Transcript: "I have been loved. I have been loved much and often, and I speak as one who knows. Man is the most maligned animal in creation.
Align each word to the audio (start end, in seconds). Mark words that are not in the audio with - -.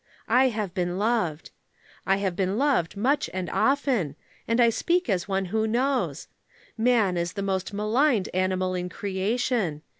"I 0.33 0.47
have 0.47 0.73
been 0.73 0.97
loved. 0.97 1.51
I 2.07 2.15
have 2.17 2.35
been 2.35 2.57
loved 2.57 2.97
much 2.97 3.29
and 3.35 3.51
often, 3.51 4.15
and 4.47 4.59
I 4.59 4.71
speak 4.71 5.07
as 5.07 5.27
one 5.27 5.45
who 5.53 5.67
knows. 5.67 6.27
Man 6.75 7.17
is 7.17 7.33
the 7.33 7.43
most 7.43 7.71
maligned 7.71 8.27
animal 8.33 8.73
in 8.73 8.89
creation. 8.89 9.83